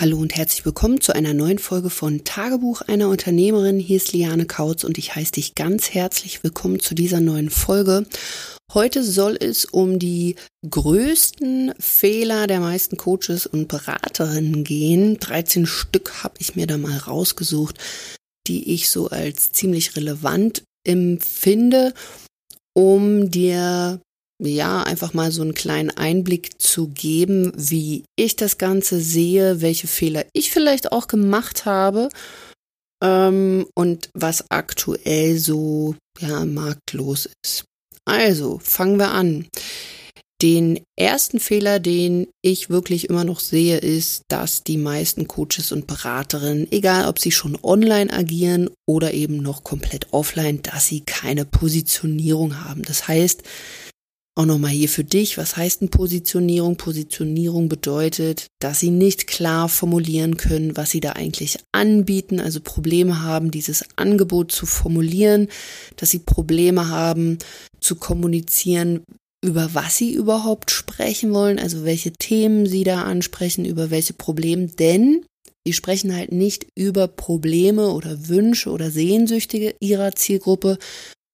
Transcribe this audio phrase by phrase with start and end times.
[0.00, 3.80] Hallo und herzlich willkommen zu einer neuen Folge von Tagebuch einer Unternehmerin.
[3.80, 8.06] Hier ist Liane Kautz und ich heiße dich ganz herzlich willkommen zu dieser neuen Folge.
[8.72, 10.36] Heute soll es um die
[10.70, 15.18] größten Fehler der meisten Coaches und Beraterinnen gehen.
[15.18, 17.76] 13 Stück habe ich mir da mal rausgesucht,
[18.46, 21.92] die ich so als ziemlich relevant empfinde,
[22.72, 24.00] um dir
[24.40, 29.88] ja, einfach mal so einen kleinen Einblick zu geben, wie ich das Ganze sehe, welche
[29.88, 32.08] Fehler ich vielleicht auch gemacht habe
[33.02, 37.64] ähm, und was aktuell so ja marktlos ist.
[38.04, 39.46] Also fangen wir an.
[40.40, 45.88] Den ersten Fehler, den ich wirklich immer noch sehe, ist, dass die meisten Coaches und
[45.88, 51.44] Beraterinnen, egal ob sie schon online agieren oder eben noch komplett offline, dass sie keine
[51.44, 52.82] Positionierung haben.
[52.82, 53.42] Das heißt,
[54.38, 56.76] auch nochmal hier für dich, was heißt denn Positionierung?
[56.76, 63.22] Positionierung bedeutet, dass sie nicht klar formulieren können, was sie da eigentlich anbieten, also Probleme
[63.22, 65.48] haben, dieses Angebot zu formulieren,
[65.96, 67.38] dass sie Probleme haben
[67.80, 69.02] zu kommunizieren,
[69.44, 74.68] über was sie überhaupt sprechen wollen, also welche Themen sie da ansprechen, über welche Probleme,
[74.68, 75.24] denn
[75.66, 80.78] sie sprechen halt nicht über Probleme oder Wünsche oder Sehnsüchtige ihrer Zielgruppe,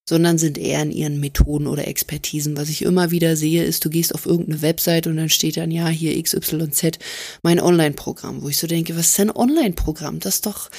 [0.09, 2.57] sondern sind eher in ihren Methoden oder Expertisen.
[2.57, 5.71] Was ich immer wieder sehe, ist, du gehst auf irgendeine Website und dann steht dann,
[5.71, 6.99] ja, hier XYZ,
[7.43, 10.21] mein Online-Programm, wo ich so denke, was ist denn Online-Programm?
[10.21, 10.71] Das ist doch,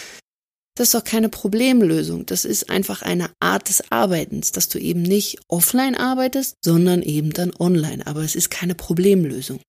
[0.76, 2.26] das ist doch keine Problemlösung.
[2.26, 7.31] Das ist einfach eine Art des Arbeitens, dass du eben nicht offline arbeitest, sondern eben
[7.31, 8.06] dann online.
[8.06, 9.59] Aber es ist keine Problemlösung.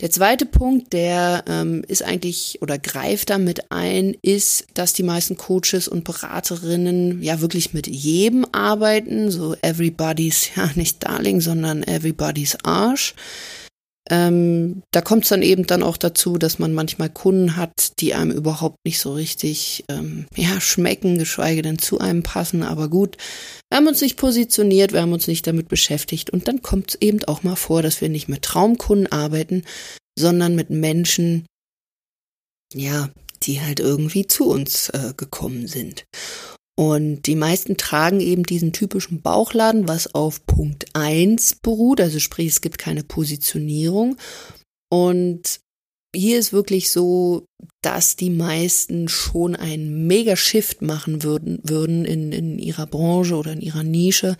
[0.00, 5.36] Der zweite Punkt, der ähm, ist eigentlich oder greift damit ein, ist, dass die meisten
[5.36, 12.56] Coaches und Beraterinnen ja wirklich mit jedem arbeiten, so everybody's, ja nicht Darling, sondern everybody's
[12.62, 13.16] Arsch.
[14.10, 18.14] Ähm, da kommt es dann eben dann auch dazu, dass man manchmal Kunden hat, die
[18.14, 22.62] einem überhaupt nicht so richtig ähm, ja, schmecken, geschweige denn zu einem passen.
[22.62, 23.16] Aber gut,
[23.70, 26.30] wir haben uns nicht positioniert, wir haben uns nicht damit beschäftigt.
[26.30, 29.64] Und dann kommt es eben auch mal vor, dass wir nicht mit Traumkunden arbeiten,
[30.18, 31.46] sondern mit Menschen,
[32.74, 33.10] ja,
[33.42, 36.04] die halt irgendwie zu uns äh, gekommen sind.
[36.78, 42.46] Und die meisten tragen eben diesen typischen Bauchladen, was auf Punkt eins beruht, also sprich,
[42.46, 44.16] es gibt keine Positionierung.
[44.88, 45.58] Und
[46.14, 47.46] hier ist wirklich so,
[47.82, 53.60] dass die meisten schon einen Mega-Shift machen würden, würden in, in ihrer Branche oder in
[53.60, 54.36] ihrer Nische,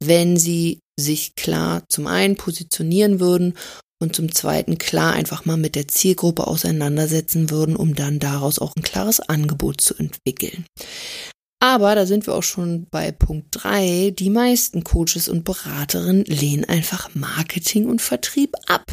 [0.00, 3.54] wenn sie sich klar zum einen positionieren würden
[4.00, 8.72] und zum zweiten klar einfach mal mit der Zielgruppe auseinandersetzen würden, um dann daraus auch
[8.76, 10.64] ein klares Angebot zu entwickeln.
[11.62, 14.12] Aber da sind wir auch schon bei Punkt drei.
[14.18, 18.90] Die meisten Coaches und Beraterinnen lehnen einfach Marketing und Vertrieb ab.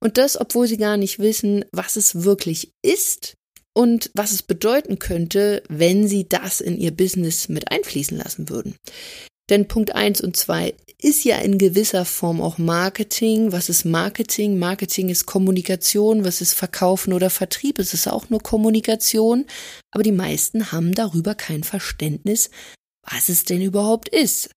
[0.00, 3.34] Und das, obwohl sie gar nicht wissen, was es wirklich ist
[3.74, 8.76] und was es bedeuten könnte, wenn sie das in ihr Business mit einfließen lassen würden.
[9.50, 13.52] Denn Punkt eins und zwei ist ja in gewisser Form auch Marketing.
[13.52, 14.58] Was ist Marketing?
[14.58, 16.24] Marketing ist Kommunikation.
[16.24, 17.78] Was ist Verkaufen oder Vertrieb?
[17.78, 19.44] Es ist auch nur Kommunikation.
[19.90, 22.50] Aber die meisten haben darüber kein Verständnis,
[23.02, 24.50] was es denn überhaupt ist.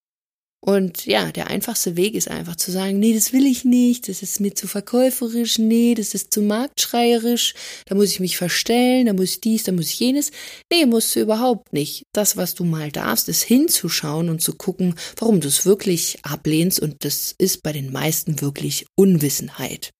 [0.60, 4.22] Und ja, der einfachste Weg ist einfach zu sagen, nee, das will ich nicht, das
[4.22, 7.54] ist mir zu verkäuferisch, nee, das ist zu marktschreierisch,
[7.86, 10.32] da muss ich mich verstellen, da muss ich dies, da muss ich jenes.
[10.72, 12.02] Nee, musst du überhaupt nicht.
[12.12, 16.80] Das, was du mal darfst, ist hinzuschauen und zu gucken, warum du es wirklich ablehnst
[16.80, 19.90] und das ist bei den meisten wirklich Unwissenheit.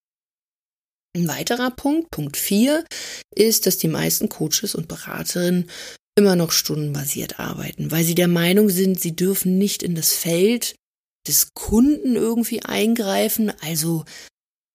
[1.16, 2.84] Ein weiterer Punkt, Punkt 4,
[3.34, 5.70] ist, dass die meisten Coaches und Beraterinnen
[6.18, 10.74] immer noch stundenbasiert arbeiten, weil sie der Meinung sind, sie dürfen nicht in das Feld
[11.28, 13.52] des Kunden irgendwie eingreifen.
[13.60, 14.04] Also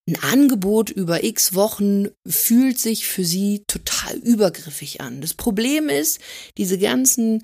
[0.07, 5.19] ein Angebot über x Wochen fühlt sich für sie total übergriffig an.
[5.19, 6.21] Das Problem ist,
[6.57, 7.43] diese ganzen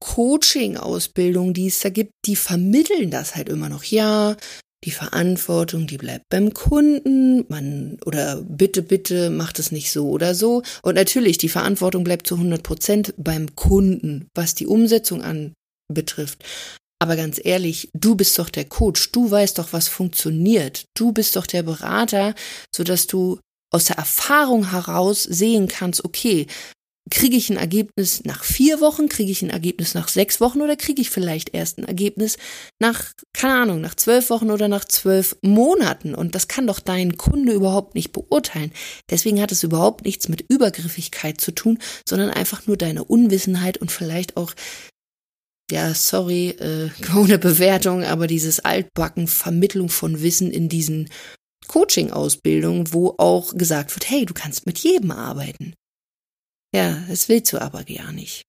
[0.00, 3.82] Coaching-Ausbildungen, die es da gibt, die vermitteln das halt immer noch.
[3.84, 4.36] Ja,
[4.86, 10.34] die Verantwortung, die bleibt beim Kunden, man, oder bitte, bitte macht es nicht so oder
[10.34, 10.62] so.
[10.82, 16.44] Und natürlich, die Verantwortung bleibt zu 100 Prozent beim Kunden, was die Umsetzung anbetrifft.
[17.00, 20.86] Aber ganz ehrlich, du bist doch der Coach, du weißt doch, was funktioniert.
[20.96, 22.34] Du bist doch der Berater,
[22.74, 23.38] so dass du
[23.72, 26.46] aus der Erfahrung heraus sehen kannst, okay,
[27.10, 30.76] kriege ich ein Ergebnis nach vier Wochen, kriege ich ein Ergebnis nach sechs Wochen oder
[30.76, 32.36] kriege ich vielleicht erst ein Ergebnis
[32.80, 36.14] nach, keine Ahnung, nach zwölf Wochen oder nach zwölf Monaten.
[36.14, 38.72] Und das kann doch dein Kunde überhaupt nicht beurteilen.
[39.08, 43.92] Deswegen hat es überhaupt nichts mit Übergriffigkeit zu tun, sondern einfach nur deine Unwissenheit und
[43.92, 44.52] vielleicht auch
[45.70, 51.08] ja, sorry, äh, ohne Bewertung, aber dieses Altbacken, Vermittlung von Wissen in diesen
[51.66, 55.74] Coaching-Ausbildungen, wo auch gesagt wird, hey, du kannst mit jedem arbeiten.
[56.76, 58.42] Ja, das willst du aber gar nicht.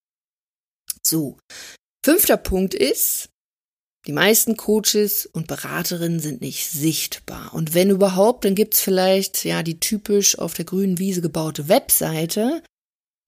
[1.01, 1.38] So.
[2.03, 3.29] Fünfter Punkt ist,
[4.06, 7.53] die meisten Coaches und Beraterinnen sind nicht sichtbar.
[7.53, 12.62] Und wenn überhaupt, dann gibt's vielleicht ja die typisch auf der grünen Wiese gebaute Webseite,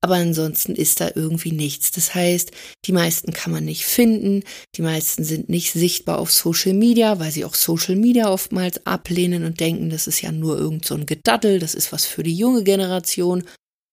[0.02, 1.92] aber ansonsten ist da irgendwie nichts.
[1.92, 2.52] Das heißt,
[2.84, 4.44] die meisten kann man nicht finden,
[4.76, 9.46] die meisten sind nicht sichtbar auf Social Media, weil sie auch Social Media oftmals ablehnen
[9.46, 12.36] und denken, das ist ja nur irgend so ein Gedaddel, das ist was für die
[12.36, 13.46] junge Generation.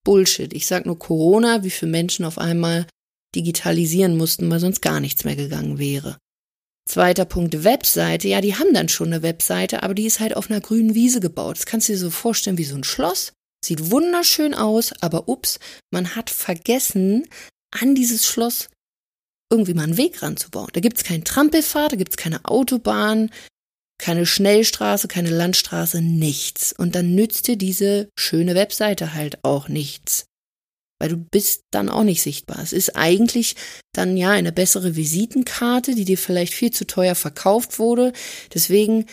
[0.06, 0.54] Bullshit.
[0.54, 2.86] Ich sag nur Corona, wie viele Menschen auf einmal
[3.34, 6.16] digitalisieren mussten, weil sonst gar nichts mehr gegangen wäre.
[6.88, 8.28] Zweiter Punkt, Webseite.
[8.28, 11.18] Ja, die haben dann schon eine Webseite, aber die ist halt auf einer grünen Wiese
[11.18, 11.56] gebaut.
[11.56, 13.32] Das kannst du dir so vorstellen wie so ein Schloss.
[13.64, 15.58] Sieht wunderschön aus, aber ups,
[15.90, 17.26] man hat vergessen,
[17.72, 18.68] an dieses Schloss
[19.50, 20.70] irgendwie mal einen Weg ranzubauen.
[20.72, 23.30] Da gibt's keinen Trampelpfad, da gibt's keine Autobahn,
[23.98, 26.72] keine Schnellstraße, keine Landstraße, nichts.
[26.72, 30.26] Und dann nützt dir diese schöne Webseite halt auch nichts.
[30.98, 32.58] Weil du bist dann auch nicht sichtbar.
[32.62, 33.56] Es ist eigentlich
[33.92, 38.12] dann ja eine bessere Visitenkarte, die dir vielleicht viel zu teuer verkauft wurde.
[38.54, 39.06] Deswegen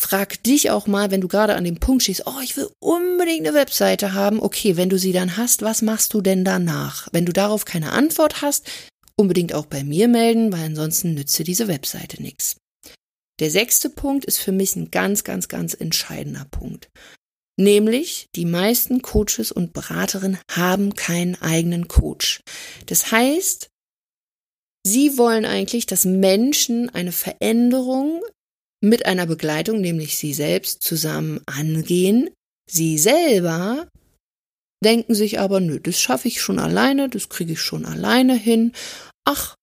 [0.00, 3.46] Frag dich auch mal, wenn du gerade an dem Punkt stehst, oh, ich will unbedingt
[3.46, 4.40] eine Webseite haben.
[4.40, 7.08] Okay, wenn du sie dann hast, was machst du denn danach?
[7.12, 8.66] Wenn du darauf keine Antwort hast,
[9.16, 12.56] unbedingt auch bei mir melden, weil ansonsten nützt dir diese Webseite nichts.
[13.40, 16.90] Der sechste Punkt ist für mich ein ganz, ganz, ganz entscheidender Punkt.
[17.58, 22.40] Nämlich, die meisten Coaches und Beraterinnen haben keinen eigenen Coach.
[22.86, 23.70] Das heißt,
[24.82, 28.22] Sie wollen eigentlich, dass Menschen eine Veränderung
[28.82, 32.30] mit einer Begleitung, nämlich sie selbst, zusammen angehen.
[32.70, 33.88] Sie selber
[34.82, 38.72] denken sich aber, nö, das schaffe ich schon alleine, das kriege ich schon alleine hin.
[39.26, 39.54] Ach,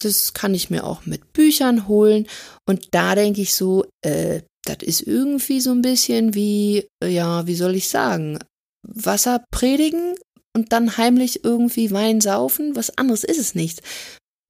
[0.00, 2.26] das kann ich mir auch mit Büchern holen.
[2.66, 7.54] Und da denke ich so, äh, das ist irgendwie so ein bisschen wie, ja, wie
[7.54, 8.38] soll ich sagen,
[8.82, 10.14] Wasser predigen
[10.54, 12.76] und dann heimlich irgendwie Wein saufen.
[12.76, 13.82] Was anderes ist es nicht.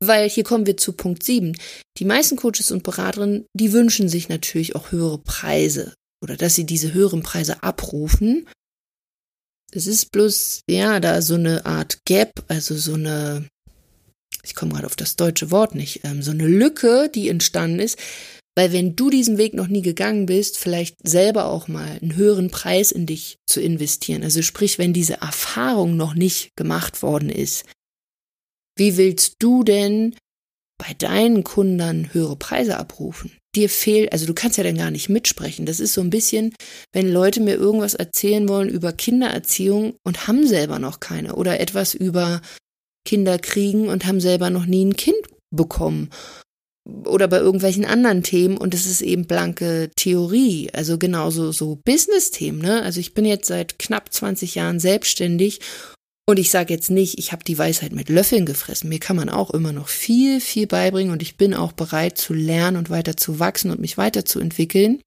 [0.00, 1.56] Weil hier kommen wir zu Punkt 7.
[1.98, 6.64] Die meisten Coaches und Beraterinnen, die wünschen sich natürlich auch höhere Preise oder dass sie
[6.64, 8.46] diese höheren Preise abrufen.
[9.72, 13.48] Es ist bloß, ja, da so eine Art Gap, also so eine,
[14.43, 17.99] ich komme gerade auf das deutsche Wort nicht, ähm, so eine Lücke, die entstanden ist,
[18.56, 22.50] weil wenn du diesen Weg noch nie gegangen bist, vielleicht selber auch mal einen höheren
[22.50, 24.23] Preis in dich zu investieren.
[24.23, 27.67] Also sprich, wenn diese Erfahrung noch nicht gemacht worden ist,
[28.77, 30.15] wie willst du denn
[30.79, 33.32] bei deinen Kunden höhere Preise abrufen?
[33.55, 35.67] Dir fehlt, also du kannst ja dann gar nicht mitsprechen.
[35.67, 36.55] Das ist so ein bisschen,
[36.93, 41.94] wenn Leute mir irgendwas erzählen wollen über Kindererziehung und haben selber noch keine oder etwas
[41.94, 42.41] über
[43.06, 45.17] Kinder kriegen und haben selber noch nie ein Kind
[45.50, 46.11] bekommen
[47.05, 52.61] oder bei irgendwelchen anderen Themen und es ist eben blanke Theorie, also genauso so Business-Themen,
[52.61, 52.82] ne?
[52.82, 55.61] Also ich bin jetzt seit knapp 20 Jahren selbstständig
[56.29, 58.88] und ich sage jetzt nicht, ich habe die Weisheit mit Löffeln gefressen.
[58.88, 62.35] Mir kann man auch immer noch viel, viel beibringen und ich bin auch bereit zu
[62.35, 65.00] lernen und weiter zu wachsen und mich weiterzuentwickeln.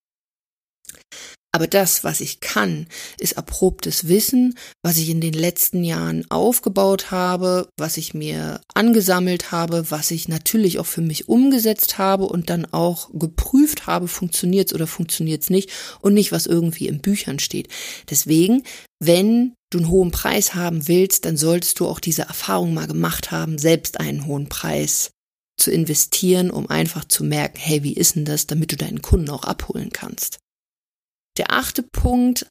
[1.51, 2.85] Aber das, was ich kann,
[3.19, 9.51] ist erprobtes Wissen, was ich in den letzten Jahren aufgebaut habe, was ich mir angesammelt
[9.51, 14.73] habe, was ich natürlich auch für mich umgesetzt habe und dann auch geprüft habe, funktioniert's
[14.73, 17.67] oder funktioniert's nicht und nicht, was irgendwie in Büchern steht.
[18.11, 18.63] Deswegen,
[18.99, 23.31] wenn du einen hohen Preis haben willst, dann solltest du auch diese Erfahrung mal gemacht
[23.31, 25.09] haben, selbst einen hohen Preis
[25.57, 29.29] zu investieren, um einfach zu merken, hey, wie ist denn das, damit du deinen Kunden
[29.29, 30.39] auch abholen kannst.
[31.39, 32.47] Der achte Punkt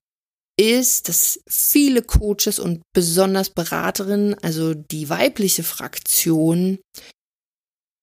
[0.59, 6.79] ist, dass viele Coaches und besonders Beraterinnen, also die weibliche Fraktion,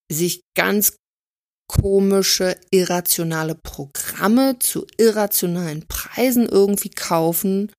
[0.09, 0.95] sich ganz
[1.67, 7.71] komische, irrationale Programme zu irrationalen Preisen irgendwie kaufen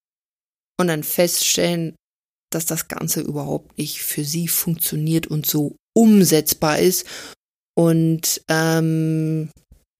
[0.78, 1.94] und dann feststellen,
[2.52, 7.06] dass das Ganze überhaupt nicht für sie funktioniert und so umsetzbar ist
[7.78, 9.50] und ähm,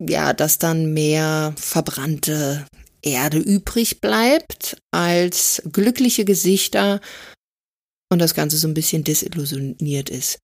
[0.00, 2.66] ja, dass dann mehr verbrannte
[3.06, 7.00] Erde übrig bleibt als glückliche Gesichter
[8.10, 10.38] und das Ganze so ein bisschen desillusioniert ist.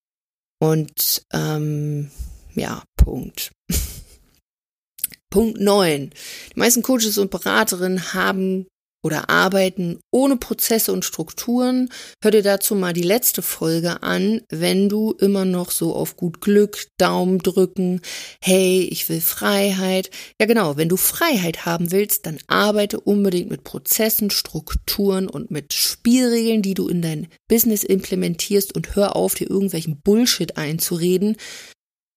[0.59, 2.09] Und ähm,
[2.55, 3.51] ja, Punkt.
[5.29, 6.11] Punkt neun.
[6.55, 8.67] Die meisten Coaches und Beraterinnen haben
[9.03, 11.89] oder arbeiten ohne Prozesse und Strukturen,
[12.23, 16.41] hör dir dazu mal die letzte Folge an, wenn du immer noch so auf gut
[16.41, 18.01] Glück, Daumen drücken,
[18.41, 20.09] hey, ich will Freiheit.
[20.39, 25.73] Ja genau, wenn du Freiheit haben willst, dann arbeite unbedingt mit Prozessen, Strukturen und mit
[25.73, 31.35] Spielregeln, die du in dein Business implementierst und hör auf, dir irgendwelchen Bullshit einzureden,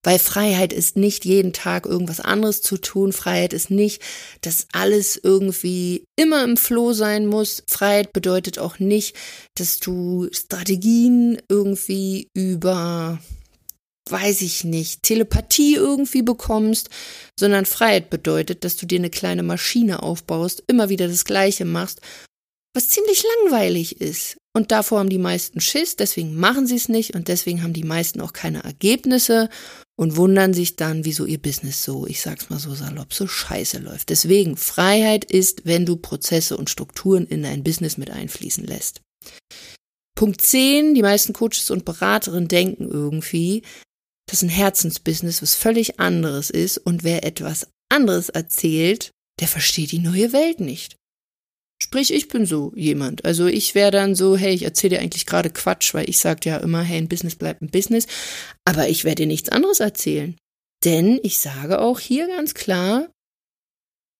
[0.06, 3.12] Weil Freiheit ist nicht jeden Tag irgendwas anderes zu tun.
[3.12, 4.00] Freiheit ist nicht,
[4.40, 7.64] dass alles irgendwie immer im Floh sein muss.
[7.66, 9.16] Freiheit bedeutet auch nicht,
[9.56, 13.18] dass du Strategien irgendwie über
[14.08, 16.90] weiß ich nicht, Telepathie irgendwie bekommst,
[17.36, 22.00] sondern Freiheit bedeutet, dass du dir eine kleine Maschine aufbaust, immer wieder das Gleiche machst,
[22.72, 24.36] was ziemlich langweilig ist.
[24.56, 27.84] Und davor haben die meisten Schiss, deswegen machen sie es nicht und deswegen haben die
[27.84, 29.50] meisten auch keine Ergebnisse
[29.96, 33.80] und wundern sich dann, wieso ihr Business so, ich sag's mal so salopp, so scheiße
[33.80, 34.08] läuft.
[34.08, 39.02] Deswegen, Freiheit ist, wenn du Prozesse und Strukturen in dein Business mit einfließen lässt.
[40.14, 43.60] Punkt 10, die meisten Coaches und Beraterinnen denken irgendwie,
[44.26, 49.98] dass ein Herzensbusiness was völlig anderes ist und wer etwas anderes erzählt, der versteht die
[49.98, 50.96] neue Welt nicht.
[51.82, 53.24] Sprich, ich bin so jemand.
[53.24, 56.48] Also ich wäre dann so, hey, ich erzähle dir eigentlich gerade Quatsch, weil ich sage
[56.48, 58.06] ja immer, hey, ein Business bleibt ein Business,
[58.64, 60.36] aber ich werde dir nichts anderes erzählen.
[60.84, 63.08] Denn ich sage auch hier ganz klar,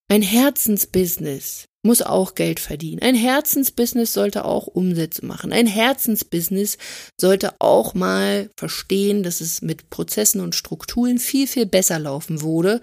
[0.09, 3.01] ein Herzensbusiness muss auch Geld verdienen.
[3.01, 5.53] Ein Herzensbusiness sollte auch Umsätze machen.
[5.53, 6.79] Ein Herzensbusiness
[7.19, 12.81] sollte auch mal verstehen, dass es mit Prozessen und Strukturen viel, viel besser laufen würde.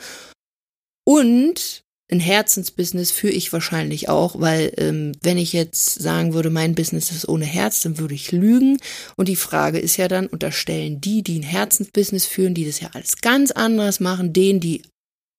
[1.05, 1.82] Und
[2.13, 7.11] ein Herzensbusiness führe ich wahrscheinlich auch, weil ähm, wenn ich jetzt sagen würde, mein Business
[7.11, 8.77] ist ohne Herz, dann würde ich lügen.
[9.17, 12.89] Und die Frage ist ja dann, unterstellen die, die ein Herzensbusiness führen, die das ja
[12.93, 14.83] alles ganz anders machen, denen, die,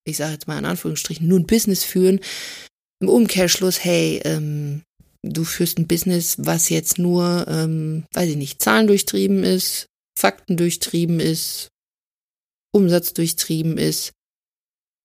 [0.04, 2.21] ich sage jetzt mal in Anführungsstrichen, nur ein Business führen,
[3.00, 4.83] im Umkehrschluss, hey, ähm,
[5.23, 9.87] du führst ein Business, was jetzt nur, ähm, weiß ich nicht, Zahlen durchtrieben ist,
[10.19, 11.69] Fakten durchtrieben ist,
[12.73, 14.12] Umsatz durchtrieben ist.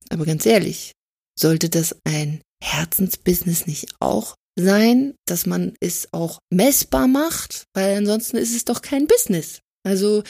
[0.10, 0.94] Aber ganz ehrlich,
[1.40, 7.64] sollte das ein Herzensbusiness nicht auch sein, dass man es auch messbar macht?
[7.74, 9.62] Weil ansonsten ist es doch kein Business.
[9.86, 10.24] Also,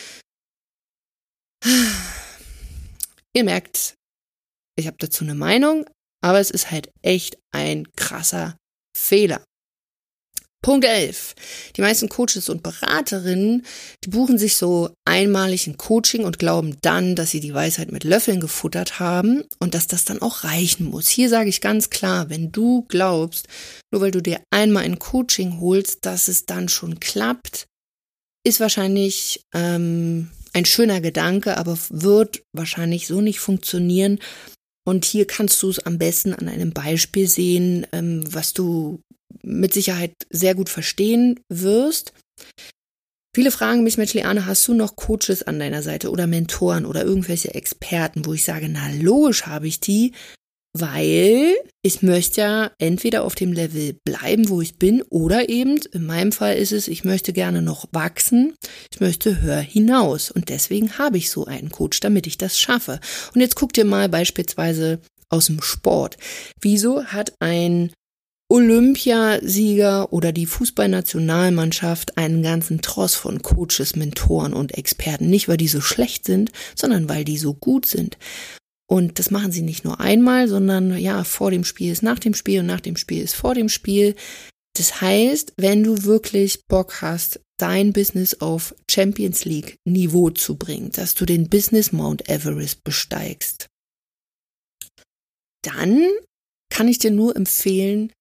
[3.33, 3.95] ihr merkt,
[4.77, 5.89] ich habe dazu eine Meinung,
[6.21, 8.57] aber es ist halt echt ein krasser
[8.95, 9.43] Fehler.
[10.61, 11.35] Punkt 11.
[11.77, 13.65] Die meisten Coaches und Beraterinnen,
[14.03, 18.03] die buchen sich so einmalig ein Coaching und glauben dann, dass sie die Weisheit mit
[18.03, 21.07] Löffeln gefuttert haben und dass das dann auch reichen muss.
[21.07, 23.47] Hier sage ich ganz klar, wenn du glaubst,
[23.91, 27.67] nur weil du dir einmal ein Coaching holst, dass es dann schon klappt,
[28.45, 34.19] ist wahrscheinlich ähm, ein schöner Gedanke, aber wird wahrscheinlich so nicht funktionieren,
[34.86, 39.01] und hier kannst du es am besten an einem Beispiel sehen, ähm, was du
[39.43, 42.13] mit Sicherheit sehr gut verstehen wirst.
[43.36, 47.03] Viele fragen mich, Mensch, Leane, hast du noch Coaches an deiner Seite oder Mentoren oder
[47.03, 50.13] irgendwelche Experten, wo ich sage, na logisch habe ich die,
[50.79, 56.05] weil ich möchte ja entweder auf dem Level bleiben, wo ich bin, oder eben, in
[56.05, 58.53] meinem Fall ist es, ich möchte gerne noch wachsen,
[58.91, 63.00] ich möchte höher hinaus und deswegen habe ich so einen Coach, damit ich das schaffe.
[63.33, 66.17] Und jetzt guck dir mal beispielsweise aus dem Sport.
[66.59, 67.91] Wieso hat ein
[68.51, 75.29] Olympiasieger oder die Fußballnationalmannschaft einen ganzen Tross von Coaches, Mentoren und Experten.
[75.29, 78.17] Nicht, weil die so schlecht sind, sondern weil die so gut sind.
[78.89, 82.34] Und das machen sie nicht nur einmal, sondern ja, vor dem Spiel ist nach dem
[82.34, 84.15] Spiel und nach dem Spiel ist vor dem Spiel.
[84.75, 90.91] Das heißt, wenn du wirklich Bock hast, dein Business auf Champions League Niveau zu bringen,
[90.91, 93.67] dass du den Business Mount Everest besteigst,
[95.63, 96.08] dann
[96.72, 98.12] kann ich dir nur empfehlen,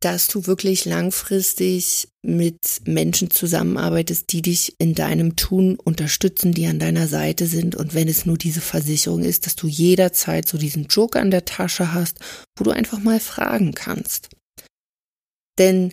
[0.00, 6.78] dass du wirklich langfristig mit Menschen zusammenarbeitest, die dich in deinem Tun unterstützen, die an
[6.78, 7.76] deiner Seite sind.
[7.76, 11.44] Und wenn es nur diese Versicherung ist, dass du jederzeit so diesen Joker an der
[11.44, 12.18] Tasche hast,
[12.56, 14.30] wo du einfach mal fragen kannst.
[15.58, 15.92] Denn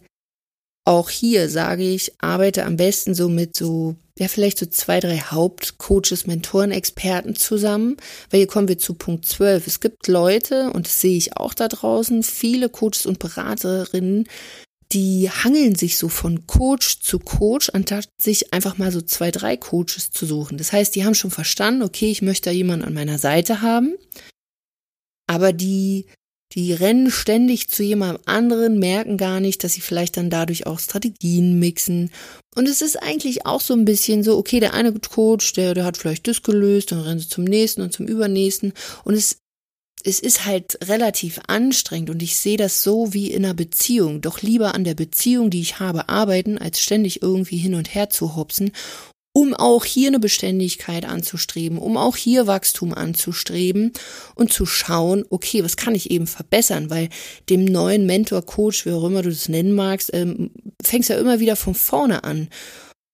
[0.85, 5.19] auch hier sage ich, arbeite am besten so mit so, ja, vielleicht so zwei, drei
[5.19, 7.97] Hauptcoaches, Mentoren, Experten zusammen,
[8.29, 9.67] weil hier kommen wir zu Punkt 12.
[9.67, 14.27] Es gibt Leute, und das sehe ich auch da draußen, viele Coaches und Beraterinnen,
[14.91, 19.57] die hangeln sich so von Coach zu Coach, anstatt sich einfach mal so zwei, drei
[19.57, 20.57] Coaches zu suchen.
[20.57, 23.95] Das heißt, die haben schon verstanden, okay, ich möchte da jemanden an meiner Seite haben,
[25.27, 26.07] aber die
[26.53, 30.79] die rennen ständig zu jemandem anderen, merken gar nicht, dass sie vielleicht dann dadurch auch
[30.79, 32.09] Strategien mixen.
[32.55, 35.83] Und es ist eigentlich auch so ein bisschen so, okay, der eine Coach, der, der
[35.83, 38.73] hat vielleicht das gelöst, dann rennen sie zum nächsten und zum übernächsten.
[39.03, 39.39] Und es,
[40.03, 44.21] es ist halt relativ anstrengend und ich sehe das so wie in einer Beziehung.
[44.21, 48.09] Doch lieber an der Beziehung, die ich habe, arbeiten, als ständig irgendwie hin und her
[48.09, 48.71] zu hopsen
[49.37, 53.91] um auch hier eine Beständigkeit anzustreben, um auch hier Wachstum anzustreben
[54.33, 57.09] und zu schauen, okay, was kann ich eben verbessern, weil
[57.47, 60.49] dem neuen Mentor, Coach, wie auch immer du das nennen magst, ähm,
[60.83, 62.47] fängst ja immer wieder von vorne an.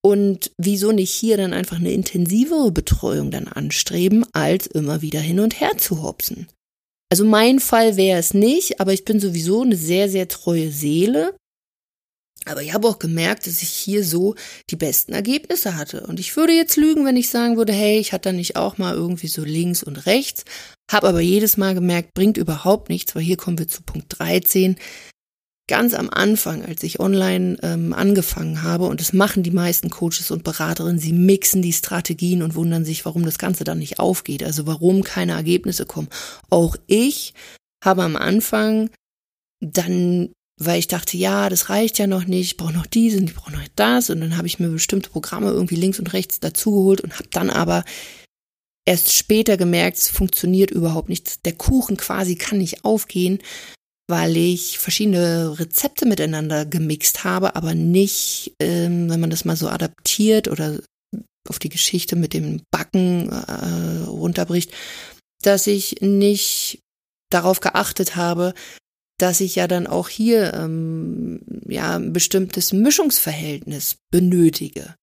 [0.01, 5.41] Und wieso nicht hier dann einfach eine intensivere Betreuung dann anstreben, als immer wieder hin
[5.41, 6.47] und her zu hopsen?
[7.11, 11.35] Also mein Fall wäre es nicht, aber ich bin sowieso eine sehr, sehr treue Seele.
[12.45, 14.35] Aber ich habe auch gemerkt, dass ich hier so
[14.69, 16.05] die besten Ergebnisse hatte.
[16.07, 18.77] Und ich würde jetzt lügen, wenn ich sagen würde, hey, ich hatte da nicht auch
[18.77, 20.43] mal irgendwie so links und rechts.
[20.91, 24.75] Habe aber jedes Mal gemerkt, bringt überhaupt nichts, weil hier kommen wir zu Punkt 13
[25.67, 30.29] ganz am Anfang, als ich online ähm, angefangen habe, und das machen die meisten Coaches
[30.29, 34.43] und Beraterinnen, sie mixen die Strategien und wundern sich, warum das Ganze dann nicht aufgeht,
[34.43, 36.09] also warum keine Ergebnisse kommen.
[36.49, 37.33] Auch ich
[37.83, 38.89] habe am Anfang
[39.61, 40.33] dann,
[40.65, 43.51] weil ich dachte, ja, das reicht ja noch nicht, ich brauche noch diesen, ich brauche
[43.51, 47.13] noch das, und dann habe ich mir bestimmte Programme irgendwie links und rechts dazugeholt und
[47.15, 47.83] habe dann aber
[48.85, 51.45] erst später gemerkt, es funktioniert überhaupt nicht.
[51.45, 53.39] Der Kuchen quasi kann nicht aufgehen,
[54.09, 59.69] weil ich verschiedene Rezepte miteinander gemixt habe, aber nicht, ähm, wenn man das mal so
[59.69, 60.79] adaptiert oder
[61.47, 64.71] auf die Geschichte mit dem Backen äh, runterbricht,
[65.41, 66.79] dass ich nicht
[67.29, 68.53] darauf geachtet habe,
[69.23, 74.95] dass ich ja dann auch hier ähm, ja ein bestimmtes Mischungsverhältnis benötige.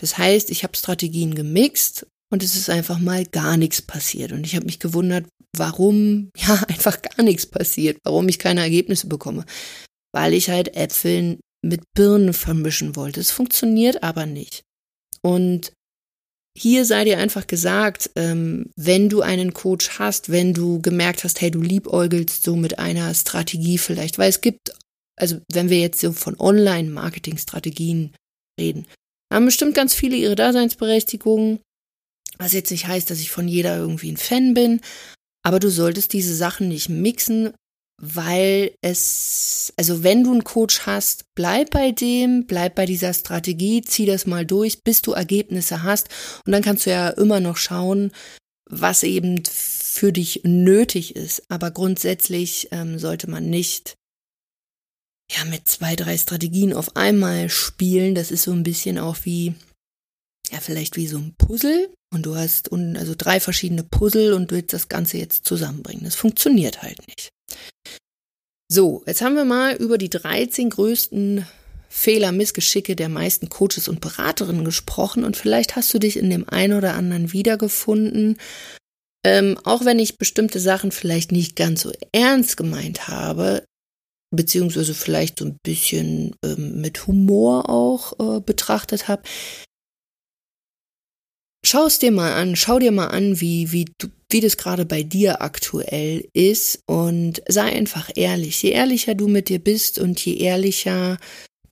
[0.00, 4.32] Das heißt, ich habe Strategien gemixt und es ist einfach mal gar nichts passiert.
[4.32, 5.26] Und ich habe mich gewundert,
[5.56, 9.44] warum ja einfach gar nichts passiert, warum ich keine Ergebnisse bekomme.
[10.12, 13.20] Weil ich halt Äpfel mit Birnen vermischen wollte.
[13.20, 14.64] Es funktioniert aber nicht.
[15.22, 15.72] Und
[16.58, 21.40] hier sei dir einfach gesagt, ähm, wenn du einen Coach hast, wenn du gemerkt hast,
[21.40, 24.72] hey, du liebäugelst so mit einer Strategie vielleicht, weil es gibt,
[25.16, 28.14] also wenn wir jetzt so von Online-Marketing-Strategien
[28.60, 28.86] reden,
[29.32, 31.60] haben bestimmt ganz viele ihre Daseinsberechtigung.
[32.38, 34.80] Was jetzt nicht heißt, dass ich von jeder irgendwie ein Fan bin,
[35.44, 37.52] aber du solltest diese Sachen nicht mixen,
[38.00, 43.82] weil es, also wenn du einen Coach hast, bleib bei dem, bleib bei dieser Strategie,
[43.82, 46.08] zieh das mal durch, bis du Ergebnisse hast
[46.46, 48.12] und dann kannst du ja immer noch schauen,
[48.70, 51.42] was eben für dich nötig ist.
[51.48, 53.96] Aber grundsätzlich ähm, sollte man nicht
[55.30, 58.14] ja mit zwei, drei Strategien auf einmal spielen.
[58.14, 59.54] Das ist so ein bisschen auch wie
[60.50, 64.72] ja, vielleicht wie so ein Puzzle und du hast also drei verschiedene Puzzle und willst
[64.72, 66.04] das Ganze jetzt zusammenbringen.
[66.04, 67.30] Das funktioniert halt nicht.
[68.70, 71.46] So, jetzt haben wir mal über die 13 größten
[71.88, 76.48] Fehler, Missgeschicke der meisten Coaches und Beraterinnen gesprochen und vielleicht hast du dich in dem
[76.48, 78.38] einen oder anderen wiedergefunden.
[79.24, 83.64] Ähm, auch wenn ich bestimmte Sachen vielleicht nicht ganz so ernst gemeint habe,
[84.30, 89.22] beziehungsweise vielleicht so ein bisschen ähm, mit Humor auch äh, betrachtet habe,
[91.64, 94.84] Schau es dir mal an, schau dir mal an, wie, wie, du, wie das gerade
[94.84, 98.62] bei dir aktuell ist und sei einfach ehrlich.
[98.62, 101.18] Je ehrlicher du mit dir bist und je ehrlicher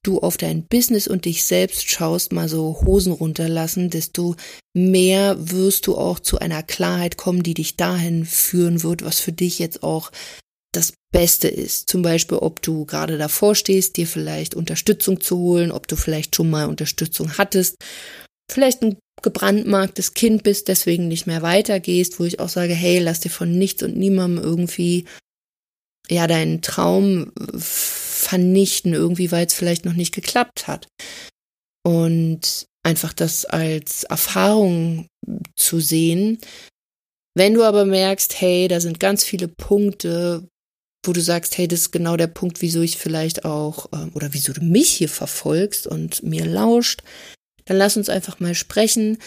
[0.03, 4.37] du auf dein Business und dich selbst schaust, mal so Hosen runterlassen, desto
[4.75, 9.33] mehr wirst du auch zu einer Klarheit kommen, die dich dahin führen wird, was für
[9.33, 10.13] dich jetzt auch
[10.73, 11.89] das Beste ist.
[11.89, 16.37] Zum Beispiel, ob du gerade davor stehst, dir vielleicht Unterstützung zu holen, ob du vielleicht
[16.37, 17.77] schon mal Unterstützung hattest,
[18.51, 23.21] vielleicht ein gebrandmarktes Kind bist, deswegen nicht mehr weitergehst, wo ich auch sage, hey, lass
[23.21, 25.07] dir von nichts und niemandem irgendwie
[26.09, 30.87] ja deinen Traum vernichten, irgendwie, weil es vielleicht noch nicht geklappt hat.
[31.85, 35.09] Und einfach das als Erfahrung
[35.57, 36.39] zu sehen.
[37.35, 40.49] Wenn du aber merkst, hey, da sind ganz viele Punkte,
[41.05, 44.33] wo du sagst, hey, das ist genau der Punkt, wieso ich vielleicht auch, ähm, oder
[44.33, 47.03] wieso du mich hier verfolgst und mir lauscht,
[47.67, 49.19] dann lass uns einfach mal sprechen.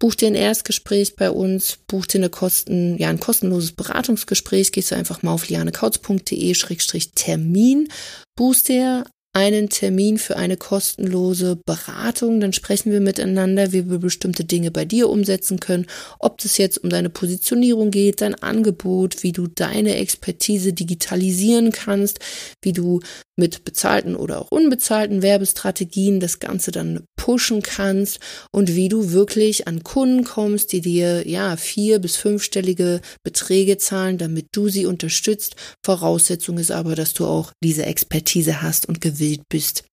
[0.00, 4.90] Buch dir ein Erstgespräch bei uns, buch dir eine Kosten, ja, ein kostenloses Beratungsgespräch, gehst
[4.90, 7.88] du einfach mal auf lianekautz.de-termin,
[8.34, 12.40] buchst dir einen Termin für eine kostenlose Beratung.
[12.40, 15.86] Dann sprechen wir miteinander, wie wir bestimmte Dinge bei dir umsetzen können.
[16.18, 22.20] Ob das jetzt um deine Positionierung geht, dein Angebot, wie du deine Expertise digitalisieren kannst,
[22.60, 23.00] wie du
[23.36, 29.66] mit bezahlten oder auch unbezahlten Werbestrategien das Ganze dann pushen kannst und wie du wirklich
[29.66, 35.56] an Kunden kommst, die dir ja vier bis fünfstellige Beträge zahlen, damit du sie unterstützt.
[35.82, 39.84] Voraussetzung ist aber, dass du auch diese Expertise hast und gewillt bist,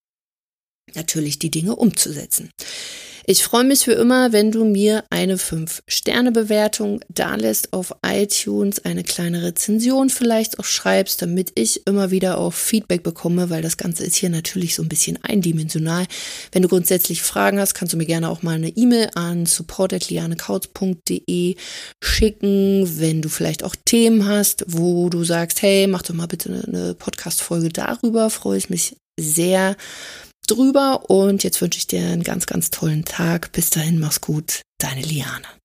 [0.96, 2.50] natürlich die Dinge umzusetzen.
[3.26, 9.44] Ich freue mich für immer, wenn du mir eine 5-Sterne-Bewertung dalässt auf iTunes, eine kleine
[9.44, 14.15] Rezension vielleicht auch schreibst, damit ich immer wieder auch Feedback bekomme, weil das Ganze ist
[14.15, 16.08] hier natürlich so ein bisschen eindimensional.
[16.52, 21.56] Wenn du grundsätzlich Fragen hast, kannst du mir gerne auch mal eine E-Mail an support.lianekautz.de
[22.04, 23.00] schicken.
[23.00, 26.96] Wenn du vielleicht auch Themen hast, wo du sagst, hey, mach doch mal bitte eine
[26.96, 29.75] Podcast-Folge darüber, freue ich mich sehr
[30.47, 33.51] drüber und jetzt wünsche ich dir einen ganz, ganz tollen Tag.
[33.51, 34.62] Bis dahin, mach's gut.
[34.79, 35.59] Deine Liane.